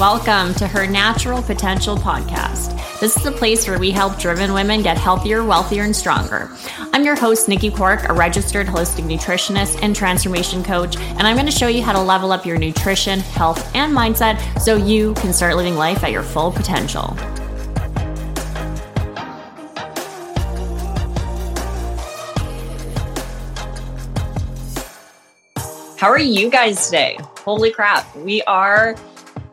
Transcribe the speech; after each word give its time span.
Welcome 0.00 0.54
to 0.54 0.66
her 0.66 0.86
Natural 0.86 1.42
Potential 1.42 1.94
podcast. 1.94 2.72
This 3.00 3.18
is 3.18 3.26
a 3.26 3.30
place 3.30 3.68
where 3.68 3.78
we 3.78 3.90
help 3.90 4.18
driven 4.18 4.54
women 4.54 4.82
get 4.82 4.96
healthier, 4.96 5.44
wealthier, 5.44 5.82
and 5.82 5.94
stronger. 5.94 6.50
I'm 6.94 7.04
your 7.04 7.16
host, 7.16 7.50
Nikki 7.50 7.70
Cork, 7.70 8.08
a 8.08 8.14
registered 8.14 8.66
holistic 8.66 9.04
nutritionist 9.04 9.78
and 9.82 9.94
transformation 9.94 10.64
coach, 10.64 10.96
and 10.96 11.26
I'm 11.26 11.36
going 11.36 11.44
to 11.44 11.52
show 11.52 11.68
you 11.68 11.82
how 11.82 11.92
to 11.92 12.00
level 12.00 12.32
up 12.32 12.46
your 12.46 12.56
nutrition, 12.56 13.20
health, 13.20 13.76
and 13.76 13.94
mindset 13.94 14.58
so 14.58 14.74
you 14.74 15.12
can 15.16 15.34
start 15.34 15.54
living 15.56 15.74
life 15.74 16.02
at 16.02 16.12
your 16.12 16.22
full 16.22 16.50
potential. 16.50 17.14
How 25.98 26.08
are 26.08 26.18
you 26.18 26.48
guys 26.48 26.86
today? 26.86 27.18
Holy 27.44 27.70
crap, 27.70 28.16
we 28.16 28.40
are 28.44 28.96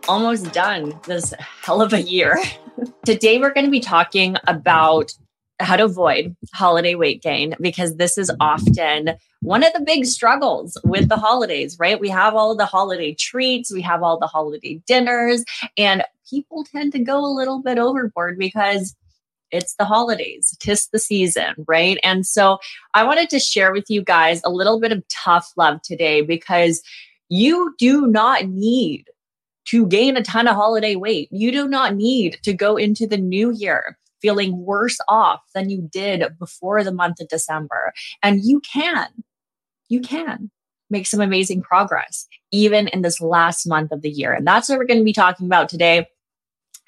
almost 0.07 0.53
done 0.53 0.97
this 1.05 1.33
hell 1.39 1.81
of 1.81 1.93
a 1.93 2.01
year. 2.01 2.37
Today, 3.05 3.39
we're 3.39 3.53
going 3.53 3.65
to 3.65 3.71
be 3.71 3.79
talking 3.79 4.37
about 4.47 5.13
how 5.59 5.75
to 5.75 5.85
avoid 5.85 6.35
holiday 6.53 6.95
weight 6.95 7.21
gain 7.21 7.55
because 7.59 7.95
this 7.95 8.17
is 8.17 8.31
often 8.39 9.11
one 9.41 9.63
of 9.63 9.73
the 9.73 9.81
big 9.81 10.05
struggles 10.05 10.77
with 10.83 11.09
the 11.09 11.17
holidays, 11.17 11.77
right? 11.79 11.99
We 11.99 12.09
have 12.09 12.35
all 12.35 12.55
the 12.55 12.65
holiday 12.65 13.13
treats, 13.13 13.71
we 13.71 13.81
have 13.81 14.03
all 14.03 14.19
the 14.19 14.27
holiday 14.27 14.81
dinners, 14.85 15.43
and 15.77 16.03
people 16.29 16.63
tend 16.63 16.91
to 16.93 16.99
go 16.99 17.19
a 17.19 17.33
little 17.33 17.61
bit 17.61 17.79
overboard 17.79 18.37
because 18.37 18.95
it's 19.49 19.75
the 19.75 19.85
holidays, 19.85 20.55
tis 20.59 20.87
the 20.87 20.99
season, 20.99 21.55
right? 21.67 21.97
And 22.03 22.25
so 22.25 22.59
I 22.93 23.03
wanted 23.03 23.29
to 23.31 23.39
share 23.39 23.71
with 23.71 23.85
you 23.89 24.03
guys 24.03 24.41
a 24.43 24.51
little 24.51 24.79
bit 24.79 24.91
of 24.91 25.03
tough 25.07 25.51
love 25.55 25.81
today 25.81 26.21
because 26.21 26.81
you 27.29 27.73
do 27.79 28.07
not 28.07 28.47
need 28.47 29.05
to 29.67 29.85
gain 29.87 30.17
a 30.17 30.23
ton 30.23 30.47
of 30.47 30.55
holiday 30.55 30.95
weight. 30.95 31.29
You 31.31 31.51
do 31.51 31.67
not 31.67 31.95
need 31.95 32.39
to 32.43 32.53
go 32.53 32.77
into 32.77 33.07
the 33.07 33.17
new 33.17 33.51
year 33.51 33.97
feeling 34.21 34.65
worse 34.65 34.97
off 35.07 35.41
than 35.53 35.69
you 35.69 35.87
did 35.91 36.23
before 36.39 36.83
the 36.83 36.91
month 36.91 37.19
of 37.19 37.27
December. 37.27 37.93
And 38.23 38.43
you 38.43 38.59
can, 38.61 39.07
you 39.89 40.01
can 40.01 40.49
make 40.89 41.05
some 41.05 41.21
amazing 41.21 41.61
progress 41.61 42.27
even 42.51 42.87
in 42.87 43.01
this 43.01 43.21
last 43.21 43.67
month 43.67 43.91
of 43.91 44.01
the 44.01 44.09
year. 44.09 44.33
And 44.33 44.47
that's 44.47 44.69
what 44.69 44.77
we're 44.77 44.85
going 44.85 44.99
to 44.99 45.05
be 45.05 45.13
talking 45.13 45.45
about 45.45 45.69
today. 45.69 46.07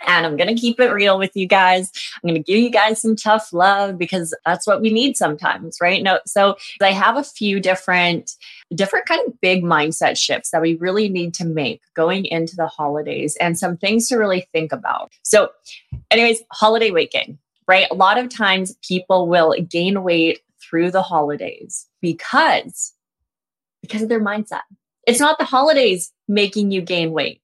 And 0.08 0.26
I'm 0.26 0.38
going 0.38 0.54
to 0.54 0.60
keep 0.60 0.80
it 0.80 0.92
real 0.92 1.18
with 1.18 1.36
you 1.36 1.48
guys. 1.48 1.92
I'm 2.16 2.30
going 2.30 2.42
to 2.42 2.52
give 2.52 2.62
you 2.62 2.70
guys 2.70 3.02
some 3.02 3.16
tough 3.16 3.52
love 3.54 3.98
because 3.98 4.36
that's 4.46 4.66
what 4.66 4.82
we 4.82 4.92
need 4.92 5.18
sometimes, 5.18 5.78
right? 5.82 6.02
No, 6.02 6.20
so 6.26 6.56
I 6.82 6.92
have 6.92 7.18
a 7.18 7.24
few 7.24 7.60
different 7.60 8.36
different 8.76 9.08
kind 9.08 9.22
of 9.28 9.40
big 9.42 9.64
mindset 9.64 10.18
shifts 10.18 10.52
that 10.52 10.62
we 10.62 10.76
really 10.76 11.10
need 11.10 11.34
to 11.34 11.46
make 11.46 11.82
going 11.96 12.26
into 12.26 12.56
the 12.56 12.68
holidays 12.68 13.36
and 13.38 13.58
some 13.58 13.78
things 13.78 14.08
to 14.08 14.18
really 14.18 14.48
think 14.52 14.72
about. 14.72 15.12
So, 15.24 15.50
anyways, 16.12 16.42
holiday 16.52 16.92
weight 16.92 17.12
gain, 17.12 17.40
right? 17.68 17.88
A 17.90 17.96
lot 17.96 18.18
of 18.18 18.30
times 18.30 18.76
people 18.88 19.28
will 19.28 19.56
gain 19.70 20.04
weight 20.04 20.40
through 20.62 20.92
the 20.92 21.02
holidays 21.02 21.88
because 22.02 22.94
because 23.82 24.02
of 24.02 24.10
their 24.10 24.22
mindset. 24.22 24.62
It's 25.08 25.20
not 25.20 25.40
the 25.40 25.46
holidays 25.46 26.12
making 26.28 26.72
you 26.72 26.82
gain 26.82 27.12
weight. 27.12 27.42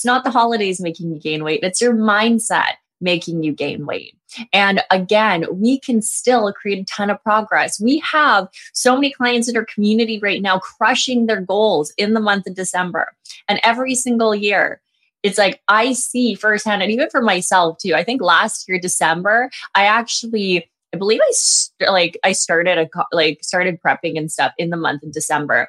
It's 0.00 0.04
not 0.06 0.24
the 0.24 0.30
holidays 0.30 0.80
making 0.80 1.12
you 1.12 1.20
gain 1.20 1.44
weight, 1.44 1.60
it's 1.62 1.82
your 1.82 1.92
mindset 1.92 2.76
making 3.02 3.42
you 3.42 3.52
gain 3.52 3.84
weight. 3.84 4.16
And 4.50 4.82
again, 4.90 5.44
we 5.52 5.78
can 5.78 6.00
still 6.00 6.50
create 6.54 6.78
a 6.78 6.84
ton 6.84 7.10
of 7.10 7.22
progress. 7.22 7.78
We 7.78 7.98
have 7.98 8.48
so 8.72 8.94
many 8.94 9.12
clients 9.12 9.46
in 9.46 9.58
our 9.58 9.66
community 9.66 10.18
right 10.18 10.40
now 10.40 10.58
crushing 10.58 11.26
their 11.26 11.42
goals 11.42 11.92
in 11.98 12.14
the 12.14 12.20
month 12.20 12.46
of 12.46 12.54
December. 12.54 13.12
And 13.46 13.60
every 13.62 13.94
single 13.94 14.34
year, 14.34 14.80
it's 15.22 15.36
like 15.36 15.60
I 15.68 15.92
see 15.92 16.34
firsthand, 16.34 16.82
and 16.82 16.90
even 16.90 17.10
for 17.10 17.20
myself 17.20 17.76
too. 17.76 17.94
I 17.94 18.02
think 18.02 18.22
last 18.22 18.66
year, 18.66 18.80
December, 18.80 19.50
I 19.74 19.84
actually, 19.84 20.70
I 20.94 20.96
believe 20.96 21.20
I 21.22 21.30
st- 21.32 21.90
like 21.90 22.18
I 22.24 22.32
started 22.32 22.78
a 22.78 22.88
like 23.12 23.40
started 23.42 23.78
prepping 23.82 24.16
and 24.16 24.32
stuff 24.32 24.54
in 24.56 24.70
the 24.70 24.78
month 24.78 25.02
of 25.02 25.12
December. 25.12 25.68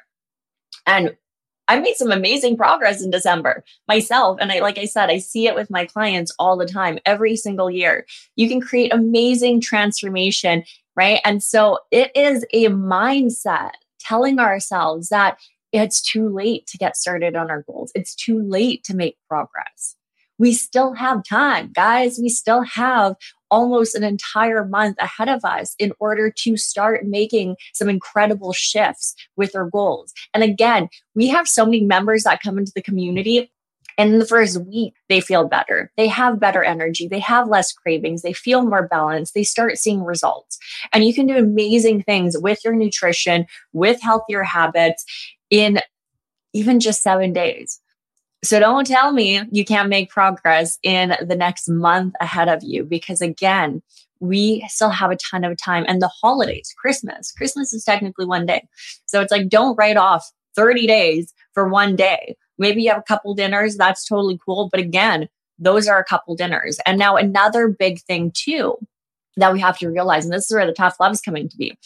And 0.86 1.16
I 1.68 1.78
made 1.80 1.94
some 1.96 2.10
amazing 2.10 2.56
progress 2.56 3.02
in 3.02 3.10
December 3.10 3.64
myself. 3.88 4.38
And 4.40 4.50
I, 4.50 4.60
like 4.60 4.78
I 4.78 4.84
said, 4.84 5.10
I 5.10 5.18
see 5.18 5.46
it 5.46 5.54
with 5.54 5.70
my 5.70 5.86
clients 5.86 6.34
all 6.38 6.56
the 6.56 6.66
time, 6.66 6.98
every 7.06 7.36
single 7.36 7.70
year. 7.70 8.06
You 8.36 8.48
can 8.48 8.60
create 8.60 8.92
amazing 8.92 9.60
transformation, 9.60 10.64
right? 10.96 11.20
And 11.24 11.42
so 11.42 11.78
it 11.90 12.10
is 12.14 12.44
a 12.52 12.66
mindset 12.66 13.72
telling 14.00 14.38
ourselves 14.38 15.08
that 15.10 15.38
it's 15.72 16.02
too 16.02 16.28
late 16.28 16.66
to 16.66 16.78
get 16.78 16.96
started 16.96 17.34
on 17.36 17.50
our 17.50 17.62
goals. 17.62 17.92
It's 17.94 18.14
too 18.14 18.42
late 18.42 18.84
to 18.84 18.96
make 18.96 19.16
progress. 19.28 19.96
We 20.38 20.52
still 20.52 20.94
have 20.94 21.24
time, 21.24 21.70
guys. 21.72 22.18
We 22.20 22.28
still 22.28 22.62
have 22.62 23.14
almost 23.52 23.94
an 23.94 24.02
entire 24.02 24.64
month 24.64 24.96
ahead 24.98 25.28
of 25.28 25.44
us 25.44 25.76
in 25.78 25.92
order 26.00 26.30
to 26.30 26.56
start 26.56 27.06
making 27.06 27.54
some 27.74 27.88
incredible 27.88 28.52
shifts 28.52 29.14
with 29.36 29.54
our 29.54 29.68
goals. 29.68 30.12
And 30.34 30.42
again, 30.42 30.88
we 31.14 31.28
have 31.28 31.46
so 31.46 31.64
many 31.64 31.82
members 31.82 32.24
that 32.24 32.42
come 32.42 32.58
into 32.58 32.72
the 32.74 32.82
community 32.82 33.52
and 33.98 34.12
in 34.14 34.18
the 34.18 34.26
first 34.26 34.58
week, 34.64 34.94
they 35.10 35.20
feel 35.20 35.46
better. 35.46 35.92
They 35.96 36.08
have 36.08 36.40
better 36.40 36.62
energy. 36.64 37.08
They 37.08 37.18
have 37.20 37.48
less 37.48 37.72
cravings. 37.72 38.22
They 38.22 38.32
feel 38.32 38.62
more 38.62 38.88
balanced. 38.88 39.34
They 39.34 39.44
start 39.44 39.76
seeing 39.76 40.02
results. 40.02 40.58
And 40.92 41.04
you 41.04 41.14
can 41.14 41.26
do 41.26 41.36
amazing 41.36 42.02
things 42.04 42.36
with 42.38 42.64
your 42.64 42.74
nutrition, 42.74 43.46
with 43.74 44.00
healthier 44.00 44.42
habits 44.42 45.04
in 45.50 45.80
even 46.54 46.80
just 46.80 47.02
seven 47.02 47.32
days. 47.32 47.81
So 48.44 48.58
don't 48.58 48.86
tell 48.86 49.12
me 49.12 49.42
you 49.52 49.64
can't 49.64 49.88
make 49.88 50.10
progress 50.10 50.78
in 50.82 51.16
the 51.24 51.36
next 51.36 51.68
month 51.68 52.14
ahead 52.20 52.48
of 52.48 52.62
you 52.64 52.84
because 52.84 53.20
again, 53.20 53.82
we 54.18 54.64
still 54.68 54.90
have 54.90 55.10
a 55.10 55.16
ton 55.16 55.44
of 55.44 55.56
time 55.56 55.84
and 55.86 56.02
the 56.02 56.08
holidays, 56.08 56.74
Christmas, 56.76 57.32
Christmas 57.32 57.72
is 57.72 57.84
technically 57.84 58.24
one 58.24 58.46
day. 58.46 58.66
So 59.06 59.20
it's 59.20 59.30
like, 59.30 59.48
don't 59.48 59.76
write 59.76 59.96
off 59.96 60.28
30 60.56 60.86
days 60.86 61.32
for 61.54 61.68
one 61.68 61.94
day. 61.96 62.36
Maybe 62.58 62.82
you 62.82 62.90
have 62.90 62.98
a 62.98 63.02
couple 63.02 63.34
dinners. 63.34 63.76
That's 63.76 64.06
totally 64.06 64.38
cool. 64.44 64.68
But 64.70 64.80
again, 64.80 65.28
those 65.58 65.86
are 65.86 65.98
a 65.98 66.04
couple 66.04 66.34
dinners. 66.34 66.78
And 66.84 66.98
now 66.98 67.16
another 67.16 67.68
big 67.68 68.00
thing 68.02 68.32
too 68.34 68.76
that 69.36 69.52
we 69.52 69.60
have 69.60 69.78
to 69.78 69.88
realize, 69.88 70.24
and 70.24 70.32
this 70.32 70.50
is 70.50 70.54
where 70.54 70.66
the 70.66 70.72
tough 70.72 70.96
love 71.00 71.12
is 71.12 71.20
coming 71.20 71.48
to 71.48 71.56
be. 71.56 71.76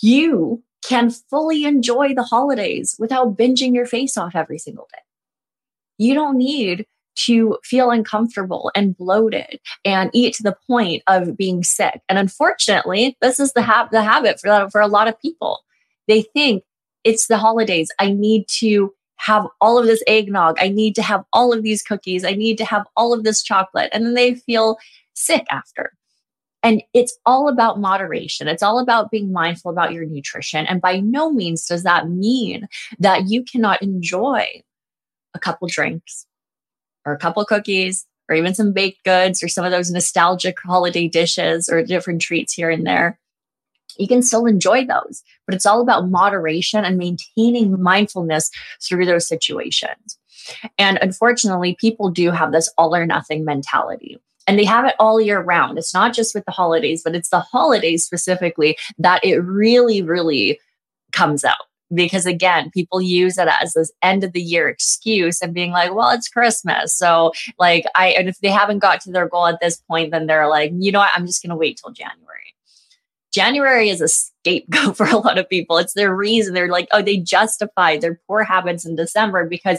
You 0.00 0.62
can 0.82 1.10
fully 1.10 1.64
enjoy 1.64 2.14
the 2.14 2.22
holidays 2.22 2.96
without 2.98 3.36
binging 3.36 3.74
your 3.74 3.86
face 3.86 4.16
off 4.16 4.34
every 4.34 4.58
single 4.58 4.88
day. 4.92 5.02
You 5.98 6.14
don't 6.14 6.38
need 6.38 6.86
to 7.26 7.58
feel 7.64 7.90
uncomfortable 7.90 8.70
and 8.74 8.96
bloated 8.96 9.58
and 9.84 10.10
eat 10.12 10.34
to 10.34 10.42
the 10.42 10.56
point 10.66 11.02
of 11.08 11.36
being 11.36 11.64
sick. 11.64 12.00
And 12.08 12.18
unfortunately, 12.18 13.16
this 13.20 13.40
is 13.40 13.52
the, 13.52 13.62
ha- 13.62 13.88
the 13.90 14.02
habit 14.02 14.40
for, 14.40 14.70
for 14.70 14.80
a 14.80 14.86
lot 14.86 15.08
of 15.08 15.20
people. 15.20 15.60
They 16.06 16.22
think 16.22 16.62
it's 17.04 17.26
the 17.26 17.38
holidays. 17.38 17.90
I 17.98 18.12
need 18.12 18.46
to 18.58 18.94
have 19.16 19.46
all 19.60 19.78
of 19.78 19.86
this 19.86 20.02
eggnog. 20.06 20.56
I 20.60 20.68
need 20.68 20.94
to 20.94 21.02
have 21.02 21.24
all 21.32 21.52
of 21.52 21.64
these 21.64 21.82
cookies. 21.82 22.24
I 22.24 22.32
need 22.32 22.56
to 22.58 22.64
have 22.64 22.86
all 22.96 23.12
of 23.12 23.24
this 23.24 23.42
chocolate. 23.42 23.90
And 23.92 24.06
then 24.06 24.14
they 24.14 24.36
feel 24.36 24.78
sick 25.14 25.44
after. 25.50 25.92
And 26.62 26.82
it's 26.94 27.16
all 27.26 27.48
about 27.48 27.80
moderation. 27.80 28.48
It's 28.48 28.62
all 28.62 28.78
about 28.78 29.10
being 29.10 29.32
mindful 29.32 29.70
about 29.70 29.92
your 29.92 30.04
nutrition. 30.04 30.66
And 30.66 30.80
by 30.80 31.00
no 31.00 31.32
means 31.32 31.66
does 31.66 31.82
that 31.82 32.08
mean 32.08 32.68
that 32.98 33.28
you 33.28 33.44
cannot 33.44 33.82
enjoy 33.82 34.62
a 35.38 35.40
couple 35.40 35.68
drinks 35.68 36.26
or 37.06 37.12
a 37.12 37.18
couple 37.18 37.44
cookies 37.44 38.06
or 38.28 38.34
even 38.34 38.54
some 38.54 38.72
baked 38.72 39.04
goods 39.04 39.42
or 39.42 39.48
some 39.48 39.64
of 39.64 39.70
those 39.70 39.90
nostalgic 39.90 40.58
holiday 40.60 41.08
dishes 41.08 41.68
or 41.68 41.82
different 41.82 42.20
treats 42.20 42.52
here 42.52 42.70
and 42.70 42.86
there. 42.86 43.18
You 43.98 44.06
can 44.06 44.22
still 44.22 44.46
enjoy 44.46 44.84
those, 44.84 45.22
but 45.46 45.54
it's 45.54 45.66
all 45.66 45.80
about 45.80 46.08
moderation 46.08 46.84
and 46.84 46.98
maintaining 46.98 47.80
mindfulness 47.80 48.50
through 48.82 49.06
those 49.06 49.26
situations. 49.26 50.18
And 50.76 50.98
unfortunately, 51.00 51.76
people 51.80 52.10
do 52.10 52.30
have 52.30 52.52
this 52.52 52.72
all 52.76 52.94
or 52.94 53.06
nothing 53.06 53.44
mentality. 53.44 54.18
And 54.46 54.58
they 54.58 54.64
have 54.64 54.86
it 54.86 54.94
all 54.98 55.20
year 55.20 55.40
round. 55.40 55.78
It's 55.78 55.92
not 55.92 56.14
just 56.14 56.34
with 56.34 56.44
the 56.44 56.52
holidays, 56.52 57.02
but 57.02 57.14
it's 57.14 57.28
the 57.28 57.40
holidays 57.40 58.04
specifically 58.04 58.78
that 58.98 59.24
it 59.24 59.38
really, 59.38 60.00
really 60.00 60.58
comes 61.12 61.44
out 61.44 61.56
because 61.92 62.26
again 62.26 62.70
people 62.70 63.00
use 63.00 63.38
it 63.38 63.48
as 63.60 63.72
this 63.72 63.90
end 64.02 64.24
of 64.24 64.32
the 64.32 64.42
year 64.42 64.68
excuse 64.68 65.40
and 65.40 65.54
being 65.54 65.70
like 65.70 65.94
well 65.94 66.10
it's 66.10 66.28
christmas. 66.28 66.94
So 66.94 67.32
like 67.58 67.84
i 67.94 68.08
and 68.08 68.28
if 68.28 68.38
they 68.40 68.50
haven't 68.50 68.80
got 68.80 69.00
to 69.02 69.12
their 69.12 69.28
goal 69.28 69.46
at 69.46 69.60
this 69.60 69.76
point 69.76 70.10
then 70.10 70.26
they're 70.26 70.48
like 70.48 70.72
you 70.74 70.92
know 70.92 71.00
what? 71.00 71.12
I'm 71.14 71.26
just 71.26 71.42
going 71.42 71.50
to 71.50 71.56
wait 71.56 71.80
till 71.82 71.92
january. 71.92 72.54
January 73.30 73.90
is 73.90 74.00
a 74.00 74.08
scapegoat 74.08 74.96
for 74.96 75.06
a 75.06 75.18
lot 75.18 75.38
of 75.38 75.48
people. 75.48 75.76
It's 75.76 75.92
their 75.92 76.14
reason. 76.14 76.54
They're 76.54 76.68
like 76.68 76.88
oh 76.92 77.02
they 77.02 77.16
justify 77.16 77.96
their 77.96 78.20
poor 78.26 78.42
habits 78.42 78.84
in 78.84 78.96
december 78.96 79.46
because 79.46 79.78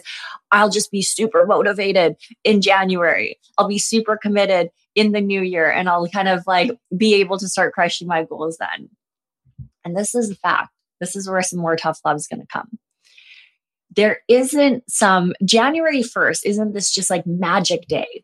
i'll 0.52 0.70
just 0.70 0.92
be 0.92 1.02
super 1.02 1.46
motivated 1.46 2.16
in 2.44 2.62
january. 2.62 3.38
I'll 3.58 3.68
be 3.68 3.80
super 3.80 4.18
committed 4.18 4.72
in 4.96 5.12
the 5.12 5.22
new 5.22 5.42
year 5.42 5.70
and 5.70 5.88
i'll 5.88 6.08
kind 6.08 6.28
of 6.28 6.46
like 6.48 6.72
be 6.98 7.14
able 7.16 7.38
to 7.38 7.48
start 7.48 7.74
crushing 7.74 8.08
my 8.08 8.24
goals 8.24 8.58
then. 8.58 8.90
And 9.86 9.96
this 9.96 10.16
is 10.16 10.32
a 10.32 10.36
fact 10.36 10.72
this 11.00 11.16
is 11.16 11.30
where 11.30 11.42
some 11.42 11.60
more 11.60 11.76
tough 11.76 12.00
love 12.06 12.18
is 12.18 12.28
going 12.28 12.42
to 12.42 12.48
come. 12.48 12.78
there 13.96 14.22
isn't 14.28 14.90
some 14.90 15.34
January 15.44 16.02
1st, 16.02 16.42
isn't 16.46 16.74
this 16.74 16.92
just 16.92 17.10
like 17.10 17.26
magic 17.26 17.88
day 17.88 18.24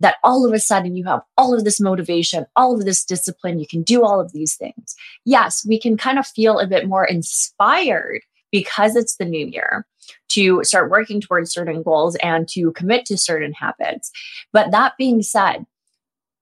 that 0.00 0.16
all 0.22 0.44
of 0.44 0.52
a 0.52 0.58
sudden 0.58 0.94
you 0.94 1.04
have 1.04 1.22
all 1.38 1.54
of 1.54 1.64
this 1.64 1.80
motivation, 1.80 2.44
all 2.54 2.74
of 2.74 2.84
this 2.84 3.02
discipline, 3.02 3.58
you 3.58 3.66
can 3.66 3.82
do 3.82 4.04
all 4.04 4.20
of 4.20 4.32
these 4.32 4.54
things. 4.54 4.94
Yes, 5.24 5.64
we 5.66 5.80
can 5.80 5.96
kind 5.96 6.18
of 6.18 6.26
feel 6.26 6.58
a 6.58 6.66
bit 6.66 6.86
more 6.86 7.04
inspired 7.06 8.20
because 8.52 8.94
it's 8.94 9.16
the 9.16 9.24
new 9.24 9.46
year 9.46 9.86
to 10.28 10.62
start 10.64 10.90
working 10.90 11.20
towards 11.20 11.50
certain 11.50 11.82
goals 11.82 12.14
and 12.16 12.46
to 12.48 12.72
commit 12.72 13.06
to 13.06 13.16
certain 13.16 13.54
habits. 13.54 14.10
But 14.52 14.70
that 14.70 14.92
being 14.98 15.22
said, 15.22 15.64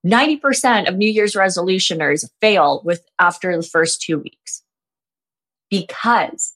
90% 0.05 0.89
of 0.89 0.97
New 0.97 1.09
Year's 1.09 1.35
resolutioners 1.35 2.29
fail 2.41 2.83
with 2.85 3.07
after 3.21 3.57
the 3.57 3.63
first 3.63 4.03
2 4.03 4.19
weeks 4.19 4.64
because 5.71 6.55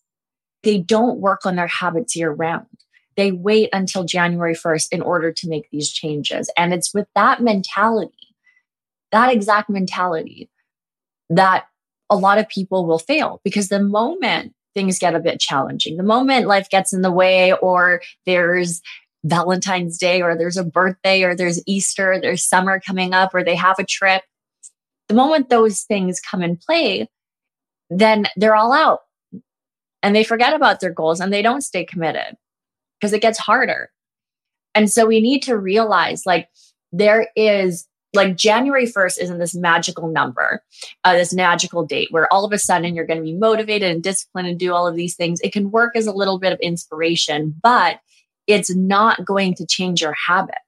they 0.63 0.79
don't 0.79 1.21
work 1.21 1.47
on 1.47 1.57
their 1.57 1.67
habits 1.67 2.17
year 2.17 2.31
round. 2.31 2.67
They 3.17 3.33
wait 3.33 3.71
until 3.73 4.05
January 4.05 4.55
1st 4.55 4.89
in 4.93 5.03
order 5.03 5.33
to 5.33 5.49
make 5.49 5.69
these 5.71 5.91
changes. 5.91 6.51
And 6.57 6.73
it's 6.73 6.95
with 6.95 7.09
that 7.15 7.43
mentality, 7.43 8.35
that 9.11 9.33
exact 9.33 9.69
mentality, 9.71 10.51
that 11.31 11.67
a 12.11 12.17
lot 12.17 12.39
of 12.39 12.49
people 12.49 12.87
will 12.87 12.99
fail 12.99 13.41
because 13.45 13.69
the 13.69 13.83
moment 13.83 14.55
things 14.75 14.99
get 14.99 15.15
a 15.15 15.21
bit 15.21 15.41
challenging, 15.41 15.97
the 15.97 16.03
moment 16.03 16.47
life 16.47 16.69
gets 16.71 16.93
in 16.93 17.03
the 17.03 17.11
way, 17.11 17.53
or 17.55 18.01
there's 18.25 18.81
Valentine's 19.25 19.99
Day, 19.99 20.23
or 20.23 20.37
there's 20.37 20.57
a 20.57 20.65
birthday, 20.65 21.25
or 21.25 21.35
there's 21.35 21.61
Easter, 21.67 22.19
there's 22.21 22.45
summer 22.45 22.81
coming 22.81 23.13
up, 23.13 23.35
or 23.35 23.43
they 23.43 23.57
have 23.57 23.79
a 23.79 23.85
trip, 23.85 24.23
the 25.09 25.15
moment 25.15 25.49
those 25.49 25.83
things 25.83 26.21
come 26.21 26.43
in 26.43 26.57
play, 26.57 27.09
then 27.91 28.27
they're 28.37 28.57
all 28.57 28.73
out 28.73 29.01
and 30.03 30.15
they 30.15 30.25
forget 30.25 30.55
about 30.55 30.81
their 30.81 30.93
goals 30.93 31.21
and 31.21 31.33
they 31.33 31.43
don't 31.43 31.63
stay 31.63 31.85
committed 31.85 32.37
because 32.99 33.13
it 33.13 33.23
gets 33.23 33.39
harder. 33.39 33.91
And 34.75 34.91
so 34.91 35.07
we 35.07 35.21
need 35.21 35.43
to 35.45 35.57
realize 35.57 36.27
like 36.27 36.49
there 36.93 37.29
is 37.37 37.89
like 38.15 38.37
January 38.37 38.87
1st 38.87 39.19
isn't 39.21 39.39
this 39.39 39.55
magical 39.55 40.09
number, 40.09 40.63
uh, 41.05 41.13
this 41.13 41.35
magical 41.35 41.85
date 41.85 42.09
where 42.11 42.33
all 42.33 42.45
of 42.45 42.53
a 42.53 42.59
sudden 42.59 42.95
you're 42.95 43.07
going 43.07 43.19
to 43.19 43.25
be 43.25 43.35
motivated 43.35 43.91
and 43.91 44.03
disciplined 44.03 44.49
and 44.49 44.59
do 44.59 44.73
all 44.73 44.87
of 44.87 44.97
these 44.97 45.15
things. 45.15 45.41
It 45.43 45.53
can 45.53 45.71
work 45.71 45.95
as 45.95 46.07
a 46.07 46.13
little 46.13 46.39
bit 46.39 46.53
of 46.53 46.61
inspiration, 46.61 47.55
but 47.63 48.01
it's 48.47 48.75
not 48.75 49.25
going 49.25 49.55
to 49.55 49.67
change 49.67 50.01
your 50.01 50.15
habits. 50.15 50.59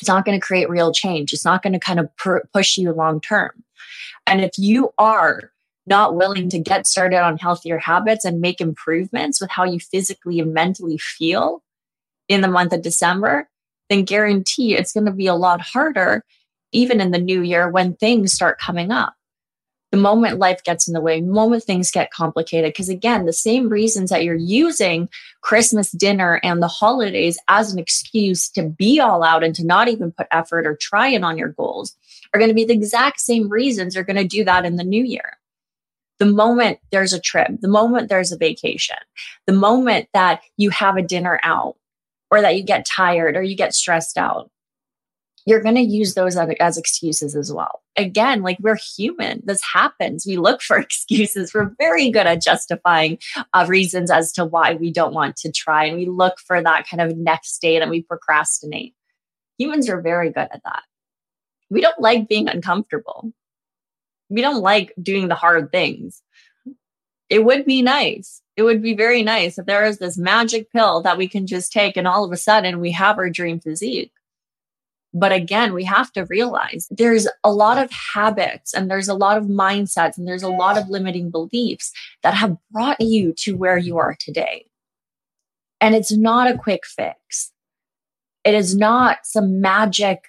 It's 0.00 0.08
not 0.08 0.24
going 0.24 0.38
to 0.38 0.46
create 0.46 0.70
real 0.70 0.92
change. 0.92 1.32
It's 1.32 1.44
not 1.44 1.62
going 1.62 1.72
to 1.72 1.78
kind 1.78 2.00
of 2.00 2.14
pr- 2.16 2.46
push 2.52 2.78
you 2.78 2.92
long 2.92 3.20
term. 3.20 3.50
And 4.26 4.40
if 4.40 4.52
you 4.56 4.92
are 4.98 5.52
not 5.86 6.16
willing 6.16 6.48
to 6.50 6.58
get 6.58 6.86
started 6.86 7.22
on 7.22 7.38
healthier 7.38 7.78
habits 7.78 8.24
and 8.24 8.40
make 8.40 8.60
improvements 8.60 9.40
with 9.40 9.50
how 9.50 9.64
you 9.64 9.78
physically 9.78 10.40
and 10.40 10.52
mentally 10.52 10.98
feel 10.98 11.62
in 12.28 12.40
the 12.40 12.48
month 12.48 12.72
of 12.72 12.82
December, 12.82 13.48
then 13.88 14.04
guarantee 14.04 14.74
it's 14.74 14.92
going 14.92 15.06
to 15.06 15.12
be 15.12 15.26
a 15.26 15.34
lot 15.34 15.60
harder 15.60 16.24
even 16.72 17.00
in 17.00 17.12
the 17.12 17.18
new 17.18 17.42
year 17.42 17.70
when 17.70 17.94
things 17.94 18.32
start 18.32 18.58
coming 18.58 18.90
up. 18.90 19.14
The 19.92 19.98
moment 19.98 20.40
life 20.40 20.64
gets 20.64 20.88
in 20.88 20.94
the 20.94 21.00
way, 21.00 21.20
the 21.20 21.28
moment 21.28 21.62
things 21.62 21.92
get 21.92 22.10
complicated. 22.10 22.70
Because 22.70 22.88
again, 22.88 23.24
the 23.24 23.32
same 23.32 23.68
reasons 23.68 24.10
that 24.10 24.24
you're 24.24 24.34
using 24.34 25.08
Christmas 25.42 25.92
dinner 25.92 26.40
and 26.42 26.60
the 26.60 26.68
holidays 26.68 27.38
as 27.46 27.72
an 27.72 27.78
excuse 27.78 28.50
to 28.50 28.64
be 28.64 28.98
all 28.98 29.22
out 29.22 29.44
and 29.44 29.54
to 29.54 29.64
not 29.64 29.86
even 29.86 30.10
put 30.10 30.26
effort 30.32 30.66
or 30.66 30.76
try 30.76 31.08
it 31.08 31.22
on 31.22 31.38
your 31.38 31.50
goals 31.50 31.96
are 32.34 32.40
going 32.40 32.50
to 32.50 32.54
be 32.54 32.64
the 32.64 32.74
exact 32.74 33.20
same 33.20 33.48
reasons 33.48 33.94
you're 33.94 34.04
going 34.04 34.16
to 34.16 34.24
do 34.24 34.44
that 34.44 34.66
in 34.66 34.76
the 34.76 34.84
new 34.84 35.04
year 35.04 35.35
the 36.18 36.26
moment 36.26 36.78
there's 36.90 37.12
a 37.12 37.20
trip, 37.20 37.48
the 37.60 37.68
moment 37.68 38.08
there's 38.08 38.32
a 38.32 38.38
vacation, 38.38 38.96
the 39.46 39.52
moment 39.52 40.08
that 40.14 40.40
you 40.56 40.70
have 40.70 40.96
a 40.96 41.02
dinner 41.02 41.40
out 41.42 41.76
or 42.30 42.40
that 42.40 42.56
you 42.56 42.62
get 42.62 42.86
tired 42.86 43.36
or 43.36 43.42
you 43.42 43.56
get 43.56 43.74
stressed 43.74 44.16
out, 44.16 44.50
you're 45.46 45.62
going 45.62 45.76
to 45.76 45.80
use 45.80 46.14
those 46.14 46.36
as 46.36 46.76
excuses 46.76 47.36
as 47.36 47.52
well. 47.52 47.82
Again, 47.96 48.42
like 48.42 48.58
we're 48.60 48.76
human. 48.96 49.42
This 49.44 49.62
happens. 49.62 50.26
We 50.26 50.36
look 50.36 50.60
for 50.60 50.76
excuses. 50.80 51.54
We're 51.54 51.72
very 51.78 52.10
good 52.10 52.26
at 52.26 52.42
justifying 52.42 53.18
uh, 53.54 53.64
reasons 53.68 54.10
as 54.10 54.32
to 54.32 54.44
why 54.44 54.74
we 54.74 54.90
don't 54.90 55.14
want 55.14 55.36
to 55.38 55.52
try. 55.52 55.84
And 55.84 55.96
we 55.96 56.06
look 56.06 56.38
for 56.40 56.60
that 56.60 56.88
kind 56.88 57.00
of 57.00 57.16
next 57.16 57.58
date 57.60 57.80
and 57.80 57.90
we 57.90 58.02
procrastinate. 58.02 58.94
Humans 59.58 59.88
are 59.88 60.00
very 60.00 60.30
good 60.30 60.48
at 60.50 60.62
that. 60.64 60.82
We 61.70 61.80
don't 61.80 62.00
like 62.00 62.28
being 62.28 62.48
uncomfortable 62.48 63.32
we 64.28 64.40
don't 64.40 64.62
like 64.62 64.92
doing 65.00 65.28
the 65.28 65.34
hard 65.34 65.70
things. 65.70 66.22
It 67.28 67.44
would 67.44 67.64
be 67.64 67.82
nice. 67.82 68.42
It 68.56 68.62
would 68.62 68.82
be 68.82 68.94
very 68.94 69.22
nice 69.22 69.58
if 69.58 69.66
there 69.66 69.84
is 69.84 69.98
this 69.98 70.16
magic 70.16 70.70
pill 70.72 71.02
that 71.02 71.18
we 71.18 71.28
can 71.28 71.46
just 71.46 71.72
take 71.72 71.96
and 71.96 72.06
all 72.06 72.24
of 72.24 72.32
a 72.32 72.36
sudden 72.36 72.80
we 72.80 72.92
have 72.92 73.18
our 73.18 73.28
dream 73.28 73.60
physique. 73.60 74.12
But 75.12 75.32
again, 75.32 75.72
we 75.72 75.84
have 75.84 76.12
to 76.12 76.26
realize 76.26 76.88
there's 76.90 77.26
a 77.42 77.50
lot 77.50 77.78
of 77.78 77.90
habits 77.90 78.74
and 78.74 78.90
there's 78.90 79.08
a 79.08 79.14
lot 79.14 79.38
of 79.38 79.44
mindsets 79.44 80.18
and 80.18 80.28
there's 80.28 80.42
a 80.42 80.48
lot 80.48 80.76
of 80.76 80.88
limiting 80.88 81.30
beliefs 81.30 81.90
that 82.22 82.34
have 82.34 82.56
brought 82.70 83.00
you 83.00 83.32
to 83.38 83.56
where 83.56 83.78
you 83.78 83.96
are 83.98 84.16
today. 84.18 84.66
And 85.80 85.94
it's 85.94 86.12
not 86.12 86.50
a 86.50 86.58
quick 86.58 86.82
fix. 86.86 87.52
It 88.44 88.54
is 88.54 88.76
not 88.76 89.18
some 89.24 89.60
magic 89.60 90.24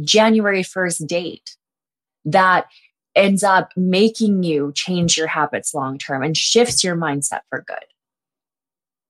January 0.00 0.62
1st 0.62 1.06
date 1.06 1.56
that 2.24 2.66
ends 3.14 3.42
up 3.42 3.70
making 3.76 4.42
you 4.42 4.72
change 4.74 5.16
your 5.16 5.26
habits 5.26 5.74
long 5.74 5.98
term 5.98 6.22
and 6.22 6.36
shifts 6.36 6.84
your 6.84 6.96
mindset 6.96 7.40
for 7.48 7.64
good. 7.66 7.84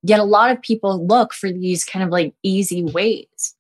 Yet 0.03 0.21
a 0.21 0.25
lot 0.25 0.51
of 0.51 0.63
people 0.63 1.07
look 1.07 1.35
for 1.35 1.53
these 1.53 1.85
kind 1.85 2.03
of 2.03 2.11
like 2.11 2.35
easy 2.43 2.85
ways 2.85 3.55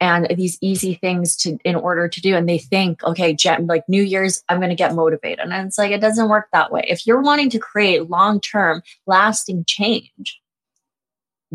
and 0.00 0.26
these 0.36 0.58
easy 0.60 0.94
things 0.94 1.36
to 1.36 1.58
in 1.64 1.76
order 1.76 2.08
to 2.08 2.20
do 2.20 2.34
and 2.34 2.48
they 2.48 2.58
think 2.58 3.04
okay 3.04 3.36
like 3.60 3.88
new 3.88 4.02
year's 4.02 4.42
i'm 4.48 4.58
going 4.58 4.70
to 4.70 4.74
get 4.74 4.94
motivated. 4.94 5.40
And 5.40 5.66
it's 5.66 5.78
like 5.78 5.92
it 5.92 6.00
doesn't 6.00 6.28
work 6.28 6.48
that 6.52 6.72
way. 6.72 6.84
If 6.88 7.06
you're 7.06 7.20
wanting 7.20 7.50
to 7.50 7.58
create 7.58 8.08
long-term 8.08 8.82
lasting 9.06 9.64
change 9.66 10.40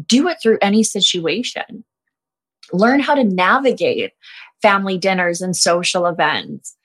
do 0.05 0.27
it 0.27 0.37
through 0.41 0.59
any 0.61 0.83
situation. 0.83 1.83
Learn 2.71 2.99
how 2.99 3.15
to 3.15 3.23
navigate 3.23 4.13
family 4.61 4.97
dinners 4.97 5.41
and 5.41 5.55
social 5.55 6.05
events 6.05 6.75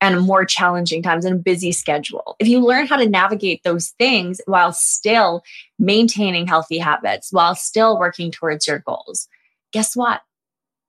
and 0.00 0.20
more 0.20 0.44
challenging 0.44 1.02
times 1.02 1.24
and 1.24 1.36
a 1.36 1.38
busy 1.38 1.72
schedule. 1.72 2.36
If 2.38 2.48
you 2.48 2.60
learn 2.60 2.86
how 2.86 2.96
to 2.96 3.08
navigate 3.08 3.62
those 3.62 3.88
things 3.98 4.40
while 4.46 4.72
still 4.72 5.42
maintaining 5.78 6.46
healthy 6.46 6.78
habits, 6.78 7.32
while 7.32 7.54
still 7.54 7.98
working 7.98 8.30
towards 8.30 8.66
your 8.66 8.78
goals, 8.78 9.28
guess 9.72 9.94
what? 9.94 10.22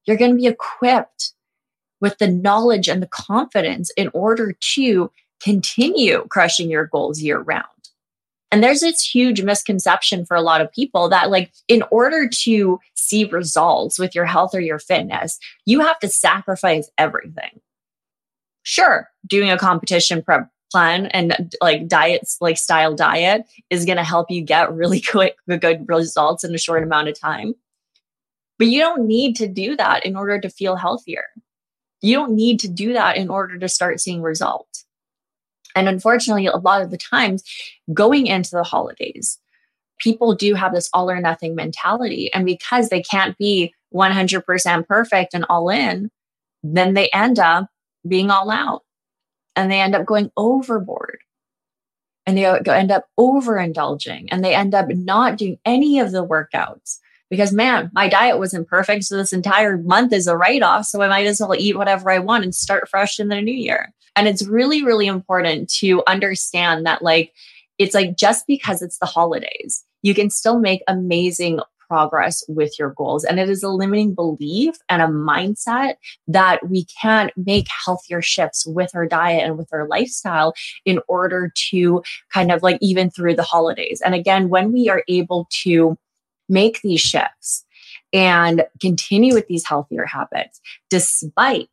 You're 0.06 0.18
going 0.18 0.32
to 0.32 0.38
be 0.38 0.48
equipped 0.48 1.34
with 2.00 2.18
the 2.18 2.28
knowledge 2.28 2.88
and 2.88 3.02
the 3.02 3.08
confidence 3.08 3.92
in 3.96 4.10
order 4.14 4.54
to 4.74 5.12
continue 5.42 6.26
crushing 6.30 6.70
your 6.70 6.86
goals 6.86 7.22
year 7.22 7.40
round. 7.40 7.66
And 8.52 8.62
there's 8.62 8.82
this 8.82 9.02
huge 9.02 9.42
misconception 9.42 10.26
for 10.26 10.36
a 10.36 10.42
lot 10.42 10.60
of 10.60 10.72
people 10.74 11.08
that, 11.10 11.30
like, 11.30 11.52
in 11.70 11.84
order 11.90 12.28
to 12.28 12.80
see 12.96 13.24
results 13.26 13.98
with 13.98 14.14
your 14.14 14.26
health 14.26 14.54
or 14.54 14.60
your 14.60 14.80
fitness, 14.80 15.40
you 15.66 15.80
have 15.80 16.00
to 16.00 16.10
sacrifice 16.10 16.90
everything 16.98 17.62
sure, 18.64 19.10
doing 19.28 19.50
a 19.50 19.58
competition 19.58 20.22
prep 20.22 20.50
plan 20.72 21.08
and 21.08 21.54
like 21.62 21.88
diets, 21.88 22.38
like 22.42 22.58
style 22.58 22.96
diet 22.96 23.44
is 23.70 23.86
going 23.86 23.98
to 23.98 24.04
help 24.04 24.32
you 24.32 24.42
get 24.42 24.74
really 24.74 25.02
quick, 25.12 25.36
good 25.60 25.86
results 25.88 26.44
in 26.44 26.56
a 26.56 26.60
short 26.60 26.84
amount 26.84 27.10
of 27.10 27.20
time. 27.20 27.54
But 28.58 28.68
you 28.68 28.80
don't 28.80 29.08
need 29.08 29.36
to 29.38 29.48
do 29.48 29.76
that 29.76 30.06
in 30.06 30.16
order 30.16 30.40
to 30.40 30.50
feel 30.50 30.76
healthier. 30.76 31.26
You 32.02 32.16
don't 32.16 32.34
need 32.34 32.60
to 32.62 32.68
do 32.68 32.94
that 32.94 33.18
in 33.18 33.30
order 33.30 33.58
to 33.58 33.68
start 33.68 34.00
seeing 34.00 34.22
results. 34.22 34.86
And 35.76 35.88
unfortunately, 35.88 36.48
a 36.48 36.58
lot 36.58 36.82
of 36.82 36.92
the 36.92 36.98
times 36.98 37.44
going 37.94 38.28
into 38.28 38.52
the 38.52 38.64
holidays, 38.64 39.40
people 40.00 40.36
do 40.36 40.54
have 40.56 40.74
this 40.74 40.90
all 40.94 41.10
or 41.10 41.20
nothing 41.20 41.56
mentality. 41.56 42.32
And 42.34 42.46
because 42.46 42.90
they 42.90 43.02
can't 43.02 43.38
be 43.38 43.74
100% 43.94 44.88
perfect 44.88 45.34
and 45.34 45.46
all 45.50 45.70
in, 45.70 46.10
then 46.64 46.94
they 46.94 47.10
end 47.14 47.40
up 47.40 47.68
being 48.08 48.30
all 48.30 48.50
out. 48.50 48.84
And 49.56 49.72
they 49.72 49.82
end 49.82 49.96
up 49.96 50.06
going 50.06 50.32
overboard. 50.38 51.20
And 52.26 52.38
they 52.38 52.46
end 52.46 52.92
up 52.92 53.06
overindulging. 53.20 54.28
And 54.32 54.44
they 54.44 54.56
end 54.56 54.74
up 54.74 54.88
not 54.90 55.38
doing 55.38 55.58
any 55.66 56.00
of 56.00 56.12
the 56.12 56.26
workouts. 56.26 57.00
Because 57.30 57.54
man 57.54 57.90
my 57.94 58.10
diet 58.10 58.38
wasn't 58.38 58.68
perfect. 58.68 59.06
So 59.06 59.16
this 59.16 59.32
entire 59.32 59.78
month 59.78 60.12
is 60.12 60.28
a 60.28 60.36
write-off. 60.36 60.86
So 60.86 61.02
i 61.02 61.08
might 61.08 61.26
as 61.26 61.40
well 61.40 61.56
eat 61.56 61.78
whatever 61.78 62.12
i 62.12 62.20
want 62.20 62.44
and 62.44 62.54
start 62.54 62.90
fresh 62.90 63.20
in 63.20 63.30
the 63.30 63.42
new 63.42 63.54
year. 63.54 63.94
And 64.18 64.28
it's 64.28 64.46
really 64.46 64.84
really 64.84 65.08
important 65.08 65.70
to 65.76 66.04
understand 66.08 66.86
that 66.86 67.02
like 67.02 67.34
it's 67.78 67.96
like 67.96 68.18
just 68.18 68.46
because 68.48 68.82
it's 68.82 68.98
the 68.98 69.06
holidays 69.06 69.86
you 70.02 70.14
can 70.14 70.30
still 70.30 70.60
make 70.60 70.82
amazing 70.88 71.60
progress 71.92 72.42
with 72.48 72.80
your 72.80 72.92
goals. 72.92 73.26
And 73.26 73.38
it 73.38 73.50
is 73.50 73.64
a 73.64 73.68
limiting 73.68 74.16
belief 74.16 74.76
and 74.88 75.02
a 75.02 75.08
mindset 75.08 75.96
that 76.26 76.70
we 76.70 76.86
can't 77.02 77.34
make 77.36 77.68
healthier 77.86 78.22
shifts 78.22 78.66
with 78.66 78.92
our 78.96 79.06
diet 79.06 79.44
and 79.44 79.58
with 79.58 79.68
our 79.74 79.90
lifestyle 79.90 80.54
in 80.86 81.02
order 81.10 81.52
to 81.72 82.02
kind 82.34 82.50
of 82.50 82.64
like 82.64 82.78
even 82.80 83.12
through 83.12 83.36
the 83.36 83.44
holidays. 83.44 84.02
And 84.06 84.16
again, 84.16 84.48
when 84.48 84.72
we 84.72 84.88
are 84.88 85.04
able 85.10 85.50
to 85.64 85.98
make 86.48 86.80
these 86.82 87.02
shifts 87.02 87.66
and 88.14 88.64
continue 88.80 89.34
with 89.34 89.48
these 89.48 89.68
healthier 89.68 90.06
habits 90.06 90.62
despite 90.90 91.70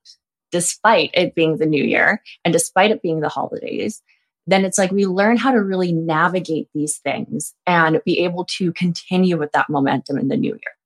despite 0.50 1.10
it 1.14 1.34
being 1.34 1.58
the 1.58 1.66
new 1.66 1.84
year 1.84 2.22
and 2.44 2.52
despite 2.52 2.90
it 2.90 3.02
being 3.02 3.20
the 3.20 3.28
holidays 3.28 4.02
then 4.48 4.64
it's 4.64 4.78
like 4.78 4.90
we 4.90 5.04
learn 5.04 5.36
how 5.36 5.52
to 5.52 5.62
really 5.62 5.92
navigate 5.92 6.68
these 6.74 6.98
things 6.98 7.54
and 7.66 8.00
be 8.04 8.18
able 8.20 8.46
to 8.46 8.72
continue 8.72 9.36
with 9.36 9.52
that 9.52 9.68
momentum 9.68 10.16
in 10.18 10.28
the 10.28 10.36
new 10.36 10.52
year. 10.52 10.76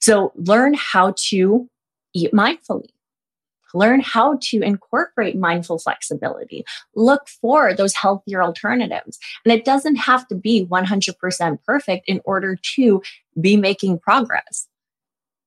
So 0.00 0.32
learn 0.36 0.74
how 0.74 1.14
to 1.30 1.68
eat 2.14 2.32
mindfully. 2.32 2.90
Learn 3.74 4.00
how 4.00 4.38
to 4.42 4.62
incorporate 4.62 5.36
mindful 5.36 5.80
flexibility. 5.80 6.64
Look 6.94 7.28
for 7.28 7.74
those 7.74 7.94
healthier 7.94 8.42
alternatives. 8.42 9.18
And 9.44 9.52
it 9.52 9.64
doesn't 9.64 9.96
have 9.96 10.26
to 10.28 10.36
be 10.36 10.64
100% 10.66 11.58
perfect 11.66 12.08
in 12.08 12.20
order 12.24 12.56
to 12.76 13.02
be 13.40 13.56
making 13.56 13.98
progress 13.98 14.68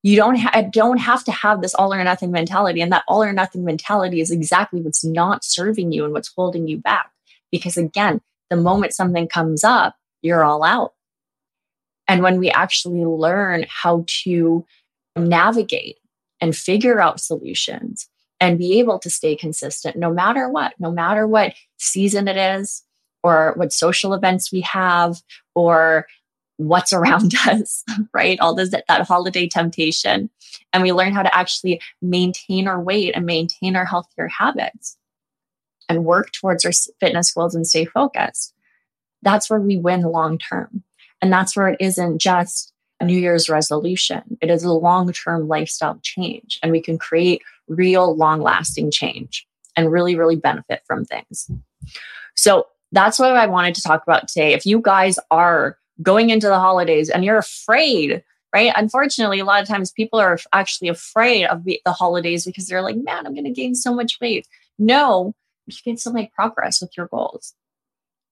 you 0.04 0.16
don't 0.16 0.38
ha- 0.38 0.62
don't 0.72 0.98
have 0.98 1.24
to 1.26 1.32
have 1.32 1.62
this 1.62 1.76
all 1.76 1.94
or 1.94 2.04
nothing 2.04 2.32
mentality 2.32 2.82
and 2.82 2.92
that 2.92 3.04
all 3.08 3.24
or 3.24 3.34
nothing 3.34 3.64
mentality 3.66 4.22
is 4.22 4.32
exactly 4.32 4.82
what's 4.82 5.04
not 5.04 5.44
serving 5.44 5.92
you 5.92 6.06
and 6.06 6.14
what's 6.14 6.32
holding 6.36 6.68
you 6.68 6.78
back 6.78 7.12
because 7.52 7.78
again 7.78 8.22
the 8.50 8.56
moment 8.56 8.94
something 8.94 9.28
comes 9.28 9.64
up 9.64 9.96
you're 10.22 10.44
all 10.44 10.64
out. 10.64 10.94
And 12.08 12.24
when 12.24 12.40
we 12.40 12.50
actually 12.50 13.06
learn 13.06 13.66
how 13.70 14.06
to 14.24 14.66
navigate 15.16 15.98
and 16.42 16.56
figure 16.56 17.00
out 17.00 17.20
solutions 17.20 18.08
and 18.40 18.58
be 18.58 18.80
able 18.80 19.00
to 19.00 19.10
stay 19.10 19.36
consistent 19.36 19.98
no 19.98 20.12
matter 20.12 20.50
what, 20.50 20.74
no 20.80 20.92
matter 20.92 21.28
what 21.28 21.54
season 21.78 22.28
it 22.28 22.38
is, 22.38 22.84
or 23.22 23.54
what 23.58 23.74
social 23.74 24.14
events 24.14 24.50
we 24.50 24.62
have, 24.62 25.22
or 25.54 26.08
what's 26.60 26.92
around 26.92 27.34
us, 27.48 27.84
right? 28.14 28.40
All 28.40 28.54
this 28.54 28.70
that, 28.72 28.84
that 28.88 29.08
holiday 29.08 29.48
temptation. 29.48 30.30
And 30.74 30.84
we 30.84 30.92
learn 30.92 31.14
how 31.14 31.24
to 31.24 31.36
actually 31.36 31.82
maintain 32.02 32.68
our 32.68 32.82
weight 32.82 33.16
and 33.16 33.26
maintain 33.26 33.76
our 33.76 33.86
healthier 33.86 34.28
habits 34.28 34.98
and 35.88 36.06
work 36.06 36.32
towards 36.32 36.66
our 36.66 36.72
fitness 37.00 37.34
goals 37.34 37.56
and 37.56 37.66
stay 37.66 37.86
focused. 37.86 38.54
That's 39.22 39.50
where 39.50 39.60
we 39.60 39.78
win 39.78 40.02
long 40.02 40.38
term. 40.38 40.84
And 41.22 41.32
that's 41.32 41.56
where 41.56 41.70
it 41.70 41.78
isn't 41.80 42.20
just 42.20 42.74
a 43.00 43.06
New 43.06 43.18
Year's 43.18 43.50
resolution. 43.50 44.38
It 44.42 44.50
is 44.50 44.64
a 44.64 44.72
long 44.72 45.12
term 45.14 45.48
lifestyle 45.48 46.00
change, 46.04 46.60
and 46.62 46.72
we 46.72 46.82
can 46.82 46.98
create 46.98 47.42
real, 47.68 48.16
long 48.16 48.42
lasting 48.42 48.92
change 48.92 49.48
and 49.76 49.92
really, 49.92 50.16
really 50.16 50.36
benefit 50.36 50.82
from 50.86 51.06
things. 51.06 51.50
So 52.36 52.68
that's 52.92 53.20
what 53.20 53.36
I 53.36 53.48
wanted 53.48 53.76
to 53.76 53.82
talk 53.82 54.04
about 54.04 54.28
today. 54.28 54.54
If 54.54 54.66
you 54.66 54.82
guys 54.82 55.20
are 55.32 55.78
going 56.02 56.30
into 56.30 56.48
the 56.48 56.60
holidays 56.60 57.10
and 57.10 57.26
you're 57.26 57.38
afraid, 57.38 58.24
right? 58.54 58.74
Unfortunately, 58.76 59.40
a 59.40 59.46
lot 59.46 59.62
of 59.62 59.68
times 59.68 59.92
people 59.92 60.20
are 60.20 60.38
actually 60.54 60.88
afraid 60.88 61.46
of 61.46 61.64
the, 61.66 61.82
holidays 61.88 62.46
because 62.46 62.68
they're 62.68 62.82
like, 62.82 62.98
man, 62.98 63.26
I'm 63.26 63.34
going 63.34 63.46
to 63.46 63.52
gain 63.52 63.76
so 63.76 63.94
much 63.94 64.18
weight. 64.22 64.48
No, 64.78 65.34
you 65.66 65.76
can 65.84 65.98
still 65.98 66.14
make 66.14 66.34
progress 66.34 66.82
with 66.82 66.96
your 66.96 67.08
goals. 67.08 67.54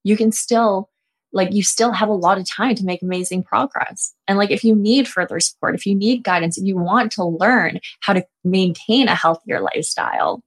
You 0.04 0.16
can 0.16 0.32
still 0.32 0.90
like 1.34 1.54
you 1.54 1.62
still 1.62 1.92
have 1.92 2.10
a 2.10 2.14
lot 2.14 2.38
of 2.38 2.50
time 2.50 2.74
to 2.76 2.86
make 2.86 3.02
amazing 3.02 3.44
progress. 3.44 4.14
And 4.28 4.38
like 4.38 4.50
if 4.50 4.64
you 4.64 4.74
need 4.74 5.08
further 5.08 5.40
support, 5.40 5.76
if 5.76 5.86
you 5.86 5.94
need 5.94 6.24
guidance, 6.24 6.58
if 6.58 6.64
you 6.64 6.78
want 6.78 7.12
to 7.14 7.26
learn 7.26 7.80
how 8.00 8.14
to 8.14 8.26
maintain 8.44 9.08
a 9.08 9.16
healthier 9.16 9.60
lifestyle, 9.60 10.42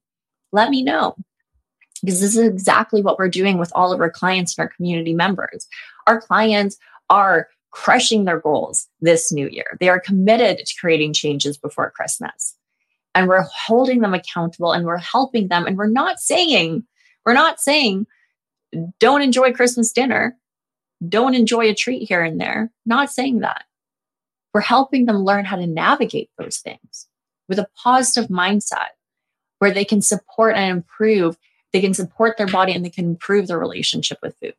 let 0.53 0.71
me 0.71 0.83
know. 0.83 1.17
Because 2.03 2.21
this 2.21 2.35
is 2.35 2.49
exactly 2.49 3.03
what 3.03 3.19
we're 3.19 3.29
doing 3.29 3.59
with 3.59 3.71
all 3.75 3.93
of 3.93 4.01
our 4.01 4.11
clients 4.11 4.57
and 4.57 4.65
our 4.65 4.73
community 4.75 5.13
members. 5.13 5.69
Our 6.07 6.21
clients 6.21 6.79
are 7.11 7.49
crushing 7.73 8.25
their 8.25 8.41
goals 8.41 8.89
this 9.01 9.31
new 9.31 9.49
year. 9.49 9.77
They 9.79 9.89
are 9.89 10.01
committed 10.01 10.65
to 10.65 10.75
creating 10.81 11.13
changes 11.13 11.59
before 11.59 11.91
Christmas. 11.91 12.57
And 13.15 13.29
we're 13.29 13.47
holding 13.67 14.01
them 14.01 14.15
accountable 14.15 14.73
and 14.73 14.87
we're 14.87 14.97
helping 14.97 15.49
them. 15.49 15.67
And 15.67 15.77
we're 15.77 15.87
not 15.87 16.21
saying, 16.21 16.85
we're 17.27 17.35
not 17.35 17.61
saying, 17.61 18.07
don't 18.99 19.23
enjoy 19.23 19.53
Christmas 19.53 19.93
dinner 19.93 20.37
don't 21.09 21.35
enjoy 21.35 21.69
a 21.69 21.75
treat 21.75 22.07
here 22.07 22.23
and 22.23 22.41
there. 22.41 22.71
Not 22.85 23.11
saying 23.11 23.41
that. 23.41 23.65
We're 24.53 24.61
helping 24.61 25.07
them 25.07 25.25
learn 25.25 25.45
how 25.45 25.57
to 25.57 25.67
navigate 25.67 26.31
those 26.37 26.59
things 26.59 27.07
with 27.49 27.59
a 27.59 27.69
positive 27.83 28.29
mindset 28.31 28.89
where 29.61 29.73
they 29.73 29.85
can 29.85 30.03
support 30.03 30.57
and 30.57 30.79
improve. 30.79 31.39
They 31.73 31.81
can 31.81 31.95
support 31.95 32.37
their 32.37 32.49
body 32.49 32.73
and 32.73 32.85
they 32.85 32.91
can 32.91 33.05
improve 33.07 33.47
their 33.47 33.59
relationship 33.59 34.19
with 34.23 34.37
food, 34.43 34.55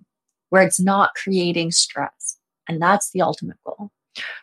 where 0.50 0.64
it's 0.64 0.80
not 0.80 1.14
creating 1.16 1.72
stress. 1.72 2.31
And 2.72 2.82
that's 2.82 3.12
the 3.12 3.22
ultimate 3.22 3.58
goal. 3.66 3.92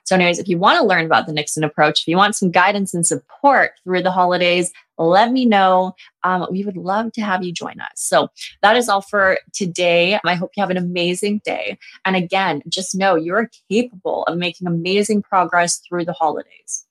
So, 0.04 0.14
anyways, 0.14 0.38
if 0.38 0.49
you 0.49 0.58
want 0.58 0.78
to 0.78 0.87
learn 0.87 1.04
about 1.04 1.26
the 1.26 1.32
Nixon 1.32 1.64
approach, 1.64 2.00
if 2.00 2.08
you 2.08 2.16
want 2.16 2.37
some 2.37 2.50
guidance 2.50 2.94
and 2.94 3.06
support 3.06 3.73
through 3.85 4.02
the 4.02 4.11
holidays, 4.11 4.73
let 4.97 5.30
me 5.30 5.44
know. 5.44 5.94
Um, 6.25 6.47
we 6.50 6.64
would 6.64 6.76
love 6.76 7.12
to 7.12 7.20
have 7.20 7.44
you 7.44 7.52
join 7.52 7.80
us. 7.80 7.92
So, 7.97 8.28
that 8.62 8.76
is 8.76 8.88
all 8.88 9.02
for 9.02 9.38
today. 9.52 10.18
I 10.25 10.35
hope 10.35 10.52
you 10.56 10.62
have 10.62 10.70
an 10.70 10.76
amazing 10.76 11.42
day. 11.44 11.78
And 12.04 12.16
again, 12.16 12.62
just 12.68 12.94
know 12.94 13.14
you're 13.14 13.50
capable 13.70 14.25
of 14.25 14.38
making 14.38 14.66
amazing 14.66 15.23
progress 15.23 15.78
through 15.78 16.06
the 16.06 16.14
holidays. 16.14 16.87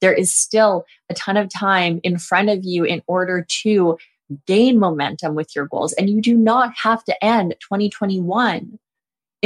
There 0.00 0.14
is 0.14 0.34
still 0.34 0.84
a 1.10 1.14
ton 1.14 1.36
of 1.36 1.48
time 1.48 2.00
in 2.02 2.18
front 2.18 2.48
of 2.48 2.64
you 2.64 2.84
in 2.84 3.02
order 3.06 3.46
to 3.62 3.98
gain 4.46 4.78
momentum 4.78 5.34
with 5.34 5.54
your 5.54 5.66
goals. 5.66 5.92
And 5.94 6.10
you 6.10 6.20
do 6.20 6.36
not 6.36 6.74
have 6.82 7.04
to 7.04 7.24
end 7.24 7.54
2021 7.60 8.78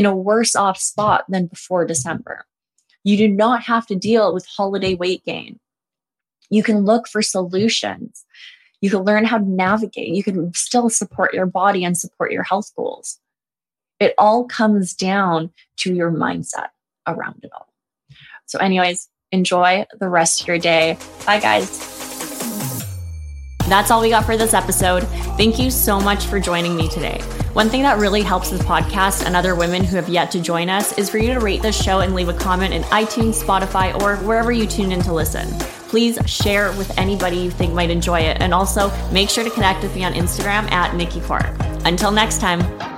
in 0.01 0.07
a 0.07 0.17
worse 0.17 0.57
off 0.57 0.79
spot 0.79 1.27
than 1.29 1.45
before 1.45 1.85
December. 1.85 2.47
You 3.05 3.19
do 3.19 3.29
not 3.29 3.65
have 3.65 3.87
to 3.89 3.95
deal 3.95 4.33
with 4.33 4.47
holiday 4.47 4.95
weight 4.95 5.23
gain. 5.27 5.61
You 6.49 6.63
can 6.63 6.87
look 6.87 7.07
for 7.07 7.21
solutions. 7.21 8.25
You 8.81 8.89
can 8.89 9.01
learn 9.01 9.27
how 9.27 9.37
to 9.37 9.45
navigate. 9.45 10.09
You 10.09 10.23
can 10.23 10.55
still 10.55 10.89
support 10.89 11.35
your 11.35 11.45
body 11.45 11.85
and 11.85 11.99
support 11.99 12.33
your 12.33 12.45
health 12.45 12.73
goals. 12.75 13.21
It 13.99 14.15
all 14.17 14.47
comes 14.47 14.95
down 14.95 15.51
to 15.81 15.93
your 15.93 16.11
mindset 16.11 16.69
around 17.07 17.41
it 17.43 17.51
all. 17.53 17.69
So, 18.47 18.59
anyways, 18.59 19.07
enjoy 19.33 19.85
the 19.99 20.09
rest 20.09 20.41
of 20.41 20.49
your 20.49 20.59
day. 20.59 20.97
Bye, 21.27 21.41
guys. 21.41 21.69
That's 23.69 23.91
all 23.91 24.01
we 24.01 24.09
got 24.09 24.25
for 24.25 24.39
this 24.39 24.55
episode. 24.55 25.03
Thank 25.37 25.59
you 25.59 25.71
so 25.71 26.01
much 26.01 26.25
for 26.25 26.41
joining 26.41 26.75
me 26.75 26.89
today. 26.89 27.21
One 27.53 27.69
thing 27.69 27.83
that 27.83 27.99
really 27.99 28.23
helps 28.23 28.51
this 28.51 28.63
podcast 28.63 29.27
and 29.27 29.35
other 29.35 29.57
women 29.57 29.83
who 29.83 29.97
have 29.97 30.09
yet 30.09 30.31
to 30.31 30.41
join 30.41 30.71
us 30.71 30.97
is 30.97 31.11
for 31.11 31.19
you 31.19 31.35
to 31.35 31.41
rate 31.41 31.63
this 31.63 31.81
show 31.81 31.99
and 31.99 32.15
leave 32.15 32.29
a 32.29 32.33
comment 32.33 32.73
in 32.73 32.83
iTunes, 32.85 33.43
Spotify, 33.43 34.01
or 34.01 34.17
wherever 34.19 34.53
you 34.53 34.69
tune 34.69 34.93
in 34.93 35.03
to 35.03 35.13
listen. 35.13 35.49
Please 35.89 36.17
share 36.27 36.71
with 36.79 36.97
anybody 36.97 37.39
you 37.39 37.51
think 37.51 37.75
might 37.75 37.91
enjoy 37.91 38.21
it. 38.21 38.41
And 38.41 38.55
also 38.55 38.93
make 39.11 39.29
sure 39.29 39.43
to 39.43 39.51
connect 39.51 39.83
with 39.83 39.95
me 39.97 40.05
on 40.05 40.13
Instagram 40.13 40.71
at 40.71 40.95
Nikki 40.95 41.21
Cork. 41.23 41.51
Until 41.85 42.13
next 42.13 42.41
time. 42.41 42.90